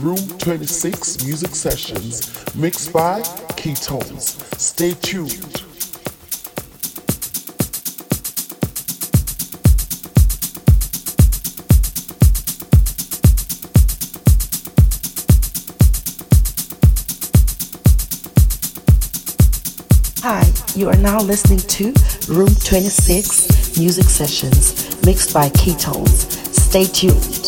[0.00, 3.20] Room 26 Music Sessions, mixed by
[3.56, 4.36] Keytones.
[4.56, 5.64] Stay tuned.
[20.22, 20.44] Hi,
[20.76, 21.92] you are now listening to
[22.32, 26.28] Room 26 Music Sessions mixed by Keytones.
[26.56, 27.47] Stay tuned.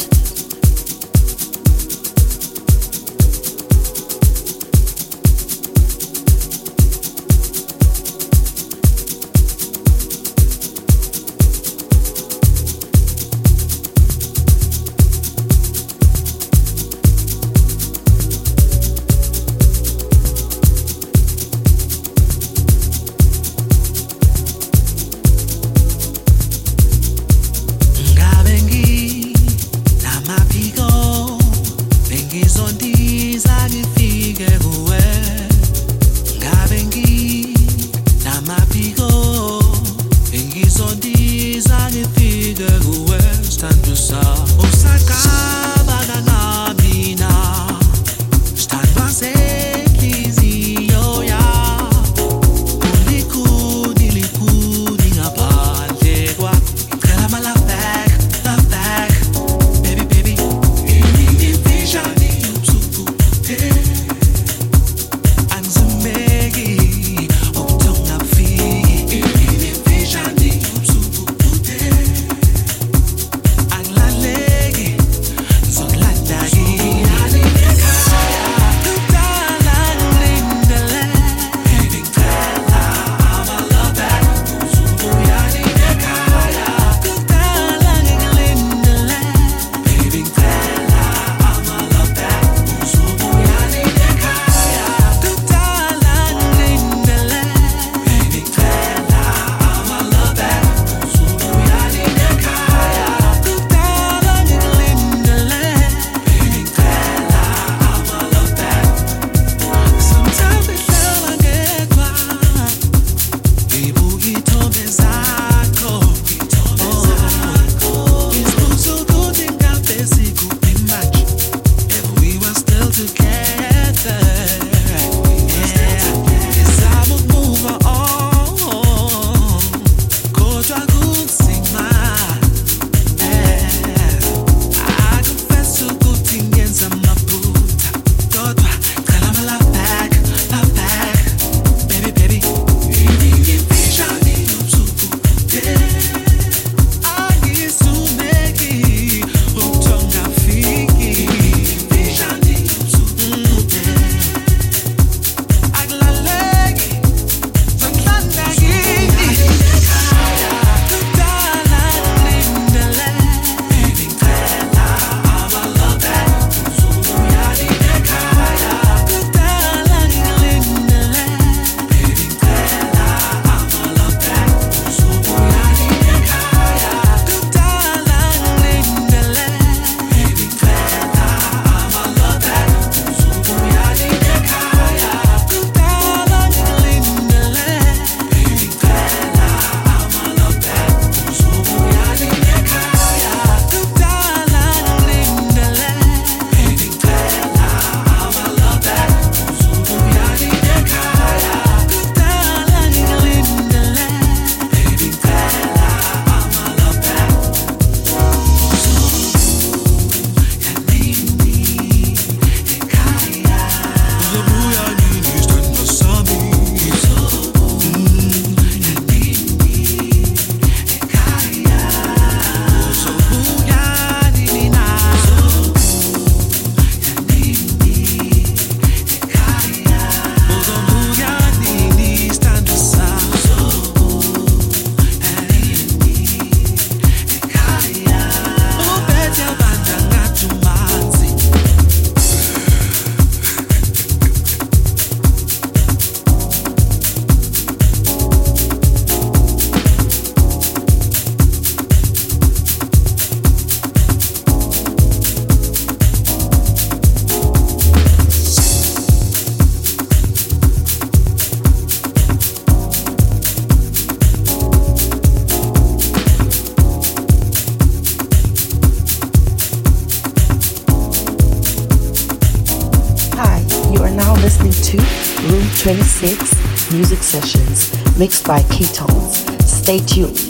[278.20, 279.46] Mixed by Keytones.
[279.64, 280.49] Stay tuned.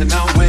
[0.00, 0.39] I know.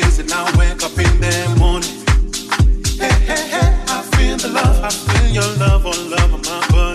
[0.00, 1.90] and I wake up in the morning.
[2.98, 6.66] Hey, hey, hey, I feel the love, I feel your love, oh love of my
[6.68, 6.91] body.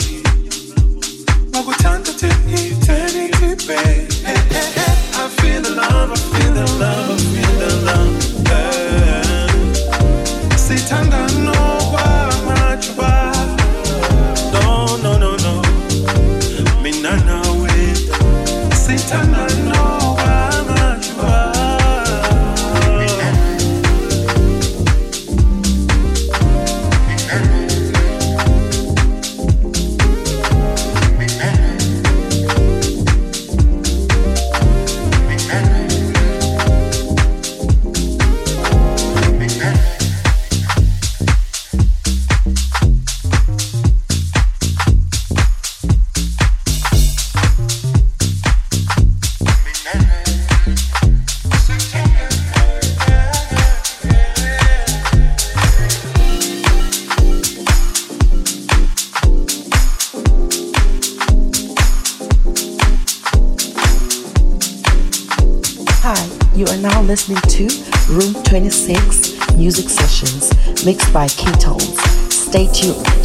[72.57, 73.16] Stay tuned.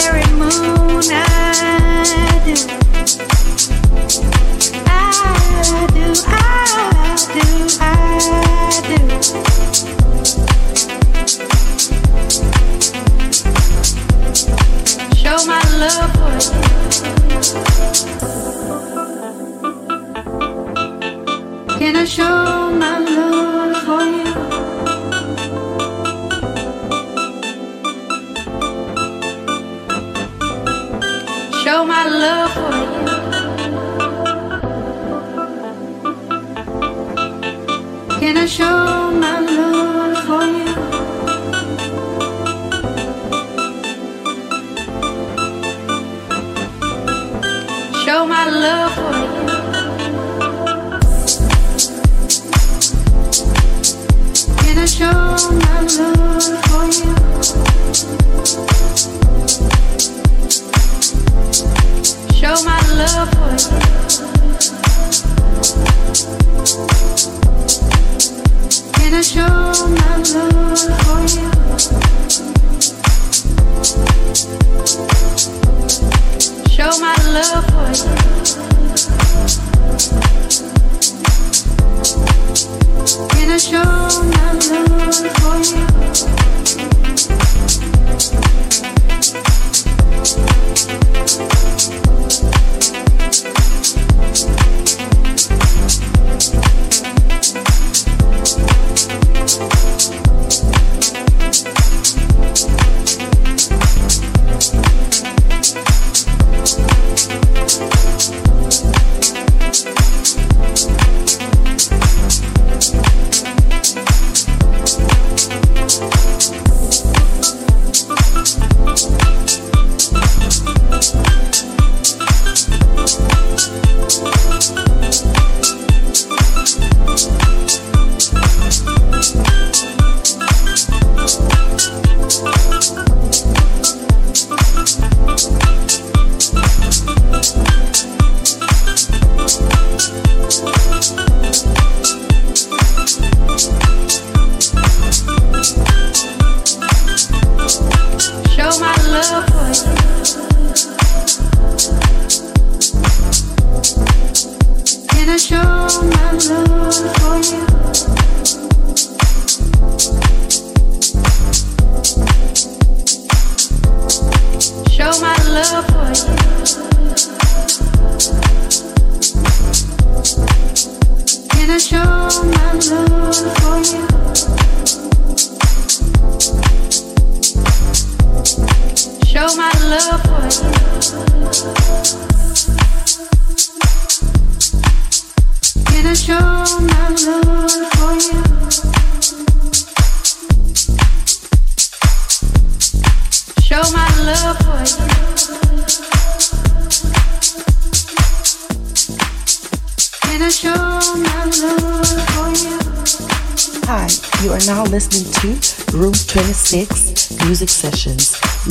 [0.00, 1.04] Mary Moon.
[1.12, 1.39] I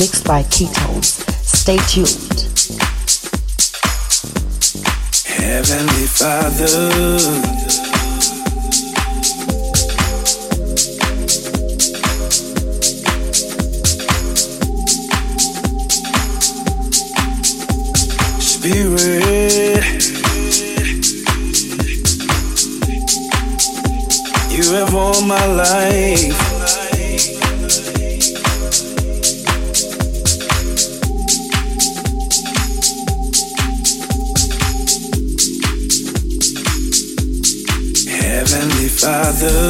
[0.00, 1.08] mixed by Keytones.
[1.46, 2.40] Stay tuned.
[5.26, 7.18] Heavenly Father.
[18.40, 19.84] Spirit,
[24.50, 26.59] you have all my life.
[39.42, 39.69] love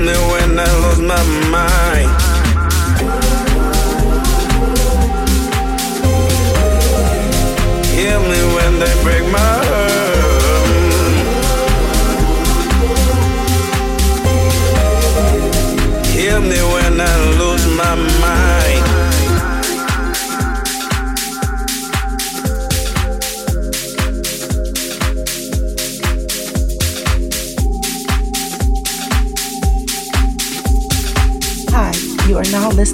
[0.00, 1.89] me when I lose my mind.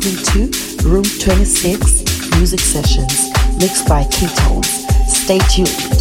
[0.07, 4.87] Listening to Room 26 Music Sessions mixed by Keytones.
[5.09, 5.96] Stay tuned.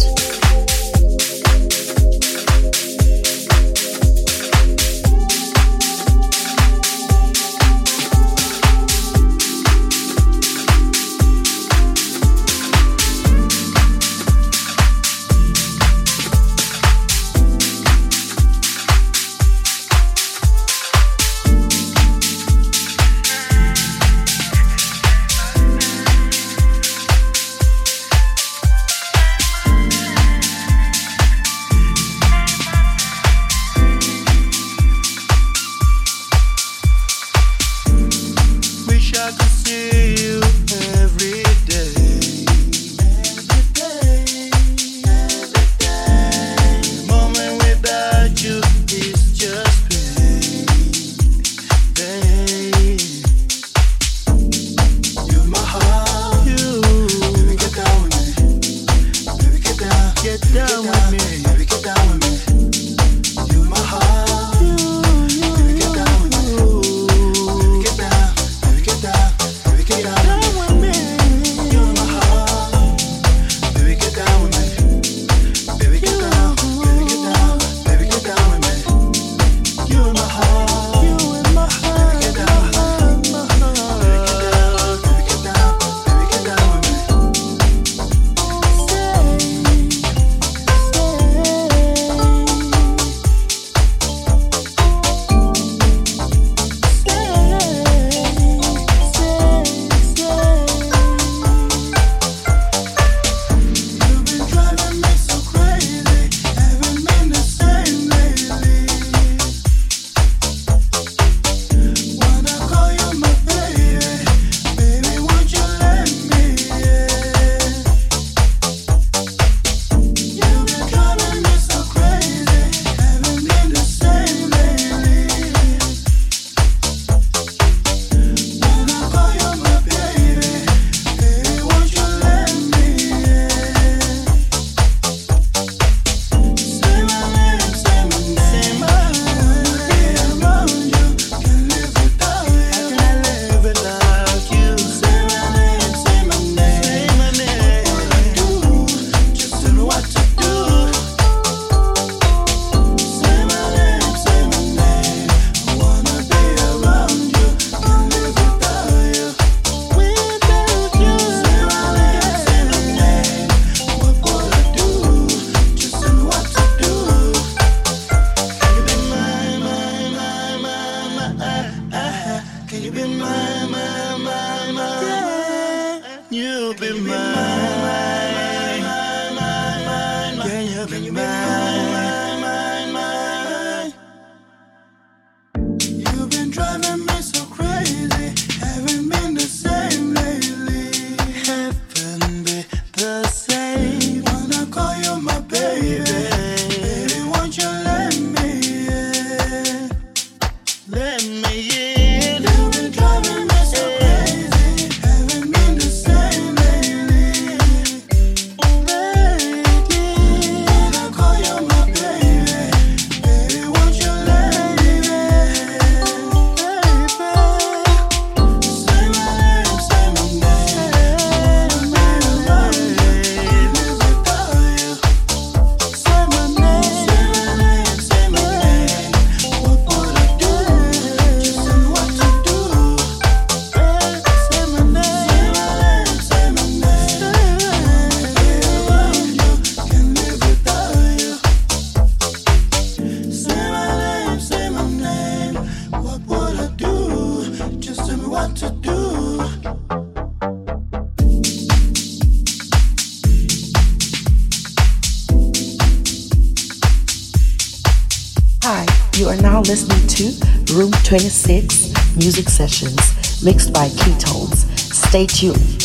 [261.06, 264.66] 26 Music Sessions mixed by Keytones.
[264.92, 265.75] Stay tuned.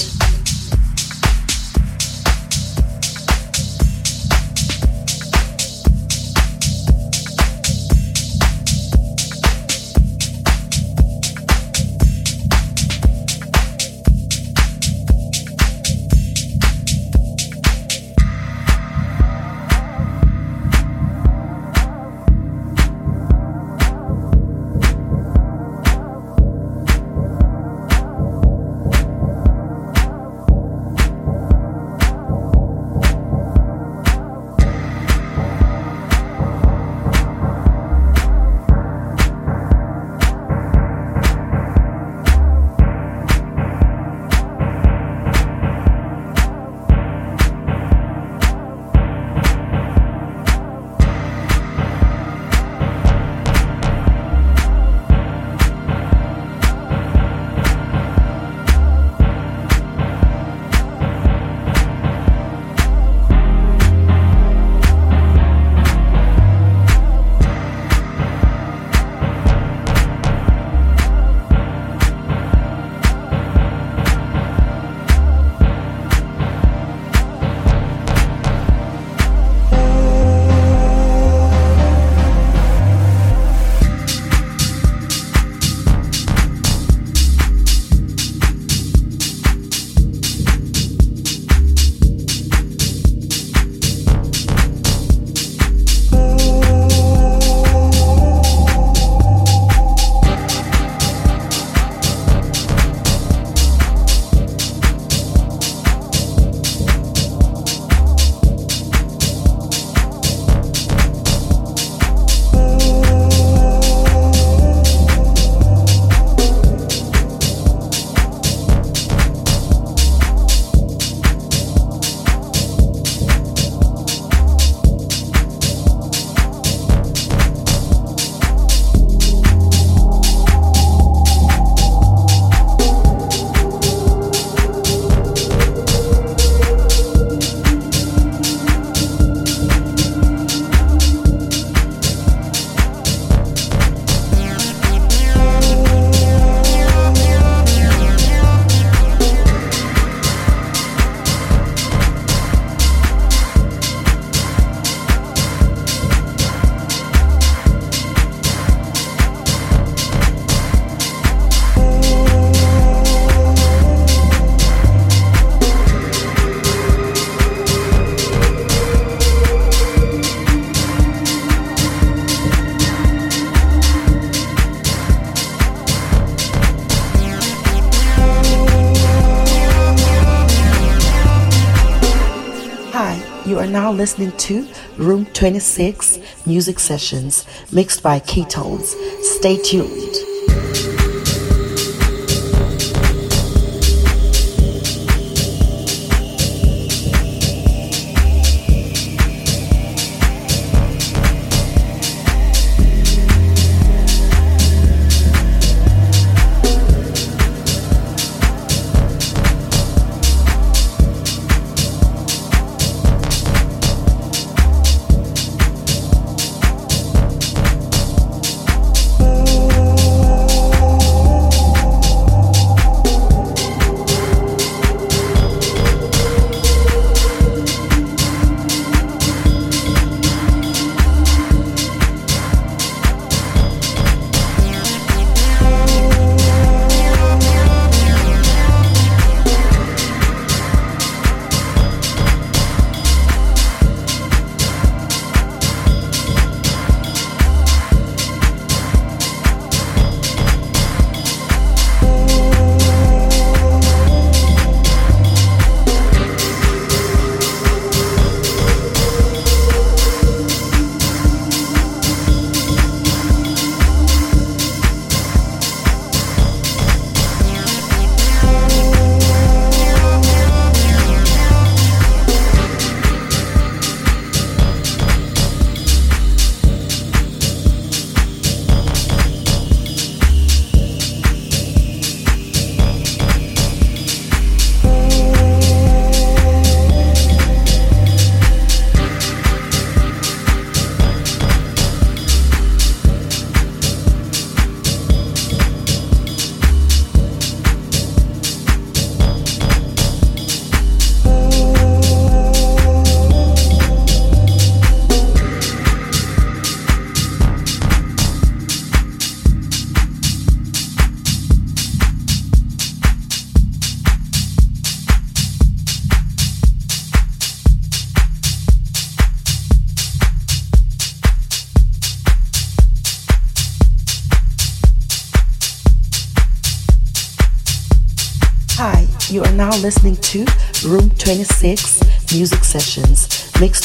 [183.92, 188.96] Listening to Room 26 Music Sessions mixed by Keytones.
[189.38, 190.11] Stay tuned.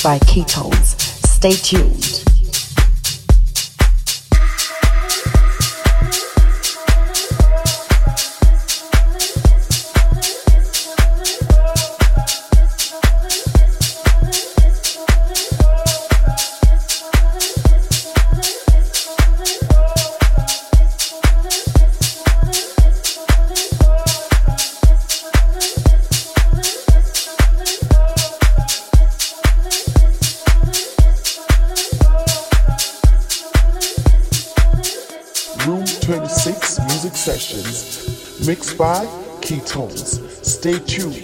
[0.06, 0.94] By Keytones.
[1.28, 2.25] Stay tuned.
[37.36, 39.06] Mixed by
[39.42, 40.20] Keytones.
[40.40, 41.22] Stay tuned.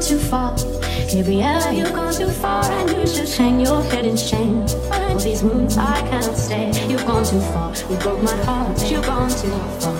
[0.00, 0.56] Too far.
[1.12, 4.66] Gabrielle, you've gone too far, and you should hang your head in shame.
[4.66, 6.72] For these moons I cannot stay.
[6.88, 7.74] You've gone too far.
[7.90, 8.90] You broke my heart.
[8.90, 9.99] You've gone too far.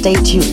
[0.00, 0.47] Colide.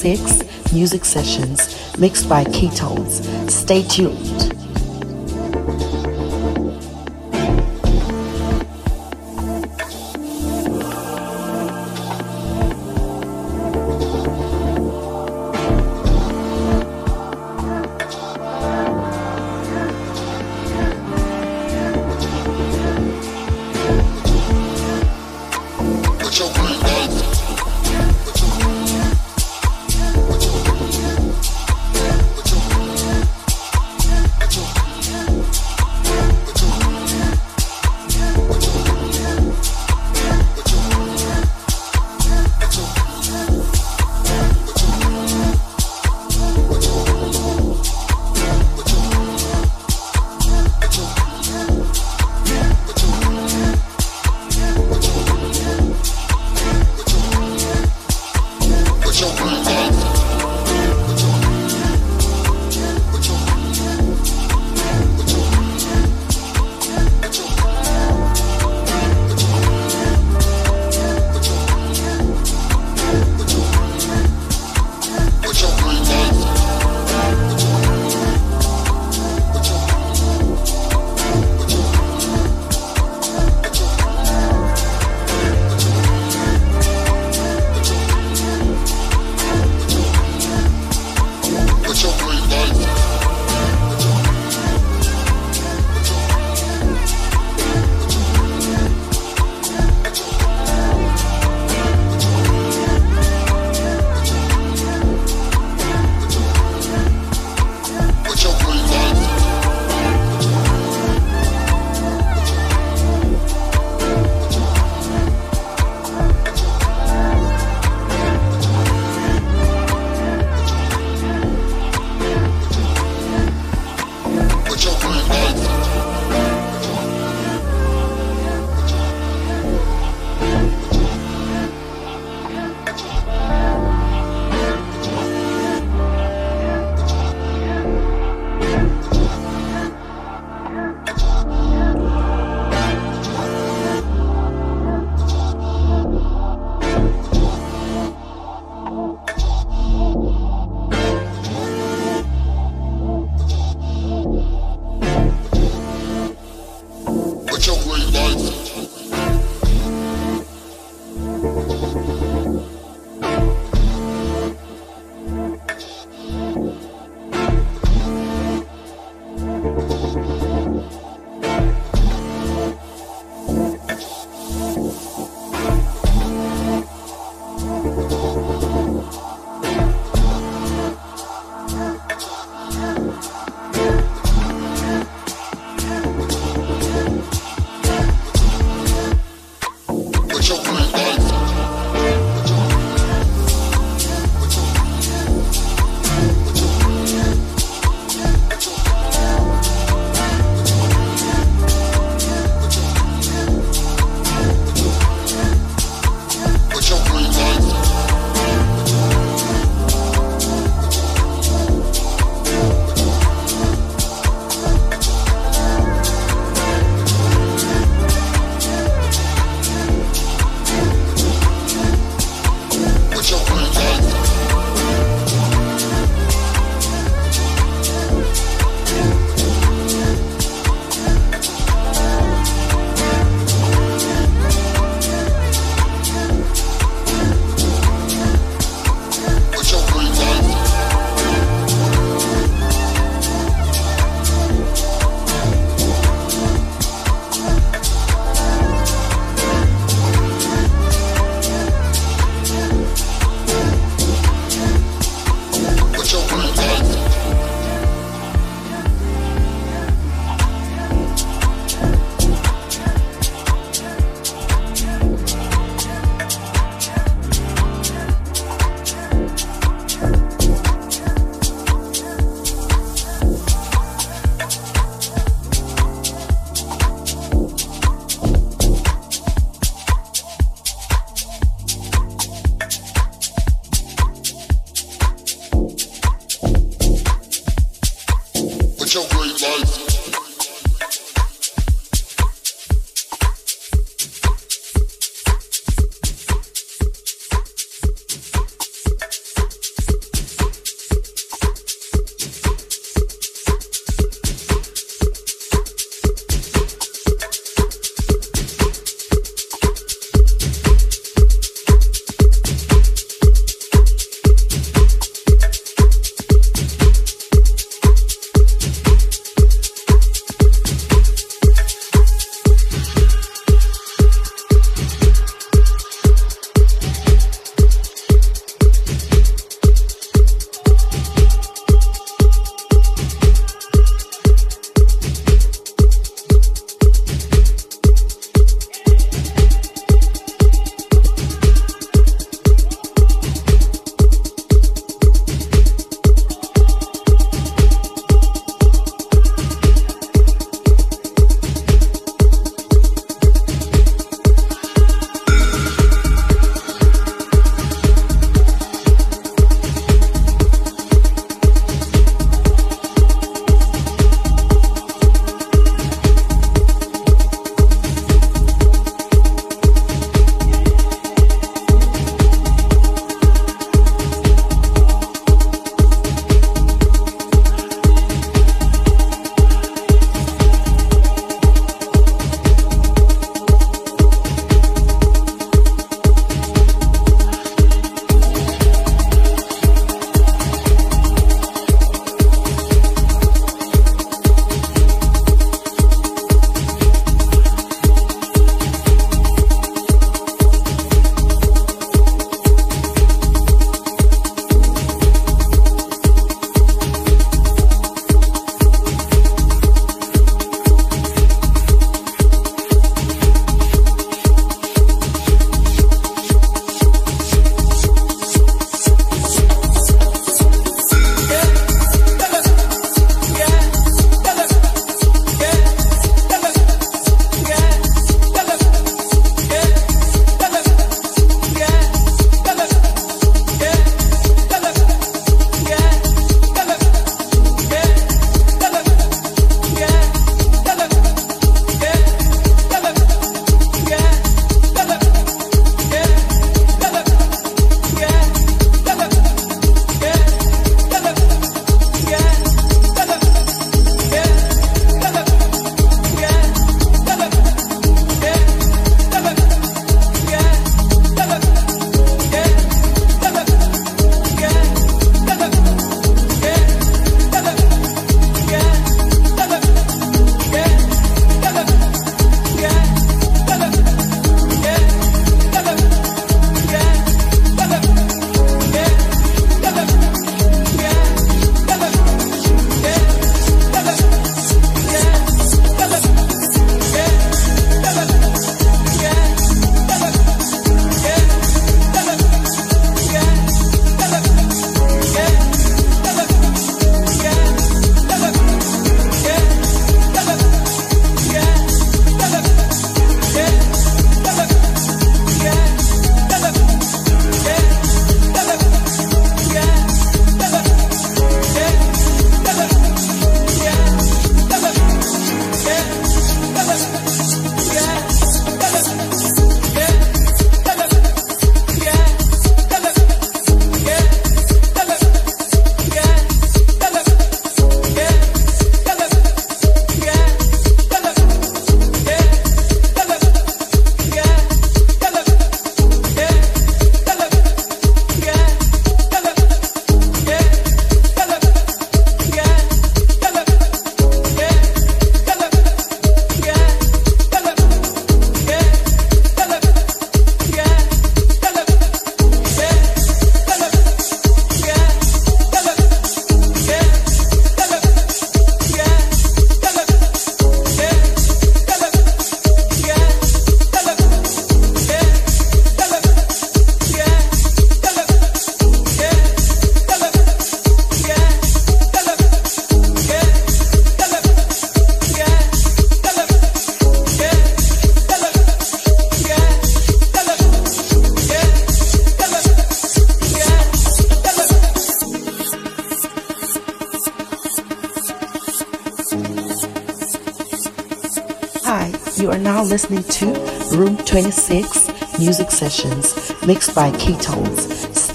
[0.00, 3.26] 26 Music Sessions mixed by Keytones.
[3.52, 4.47] Stay tuned.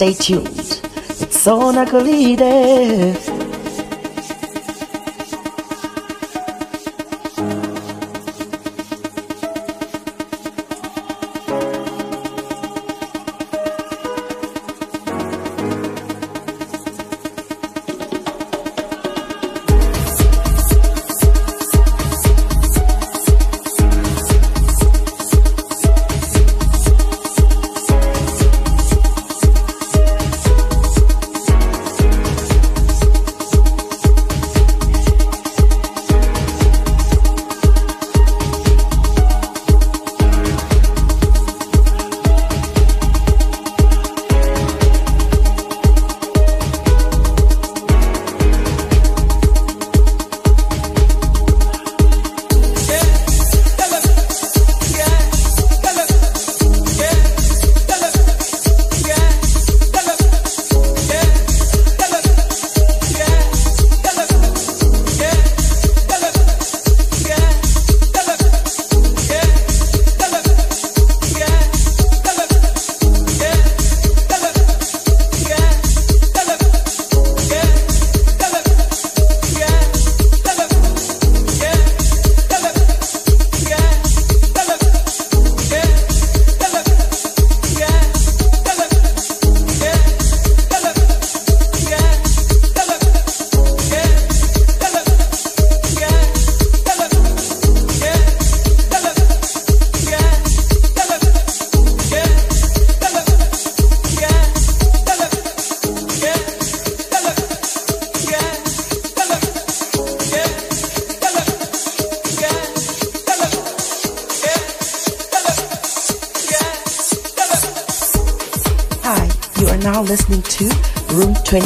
[0.03, 0.49] Stay tuned.
[1.21, 2.43] It's so Nakolide.
[3.13, 3.32] listening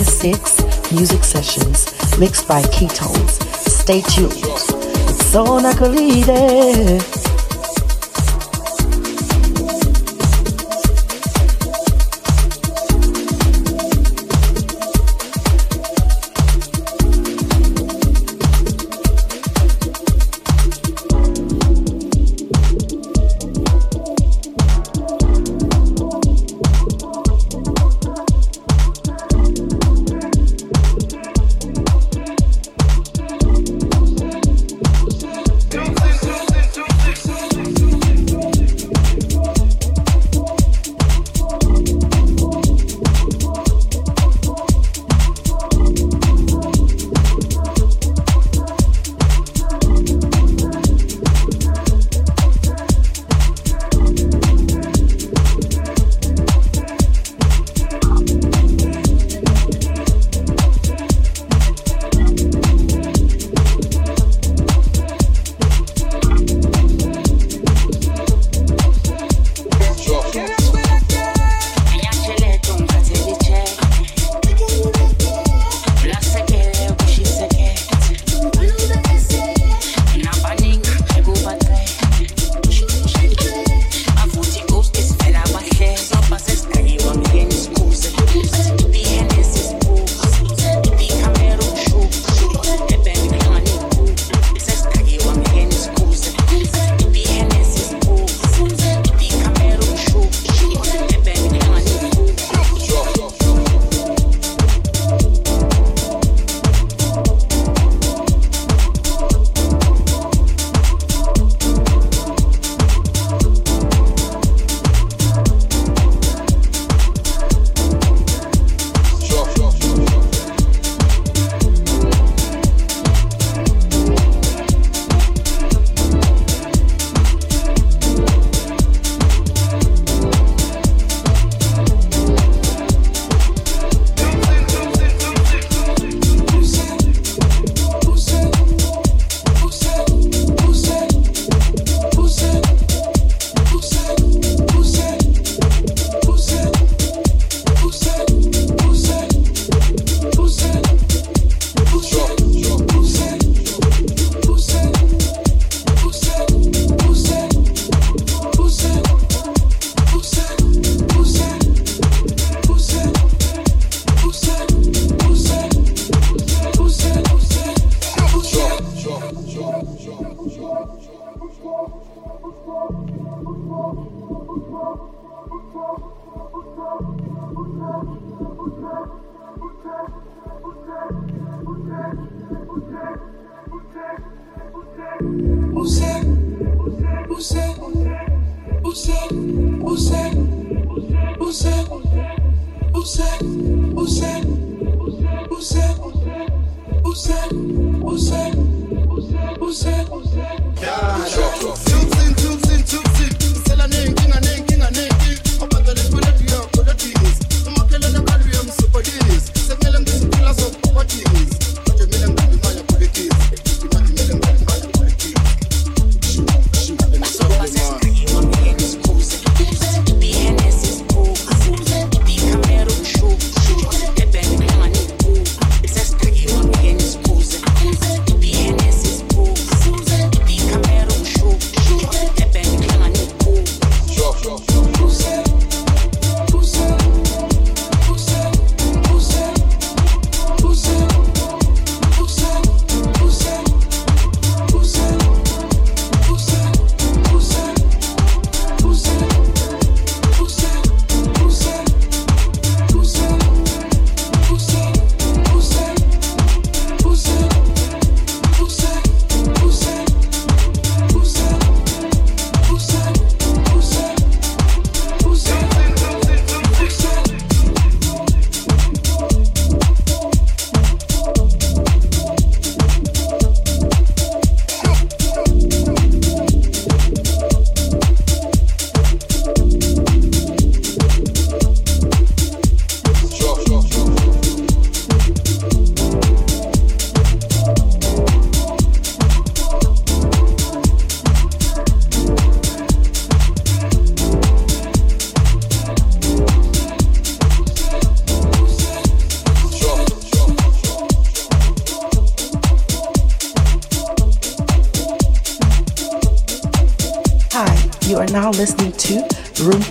[0.07, 1.85] 26 Music Sessions
[2.17, 3.33] mixed by Keytones.
[3.69, 4.31] Stay tuned.
[4.37, 5.59] It's so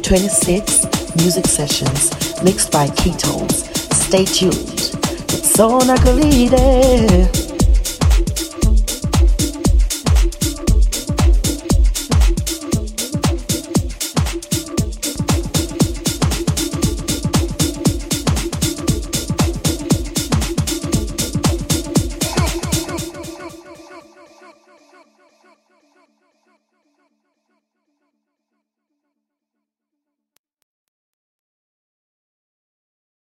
[0.07, 2.13] 26 music sessions
[2.45, 3.65] mixed by Keytones.
[4.07, 4.95] Stay tuned.
[5.35, 7.36] It's on Akolide.